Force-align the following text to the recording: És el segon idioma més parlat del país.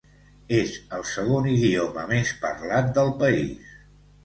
És 0.59 0.71
el 0.99 1.05
segon 1.09 1.51
idioma 1.51 2.07
més 2.15 2.33
parlat 2.47 2.91
del 2.99 3.15
país. 3.23 3.73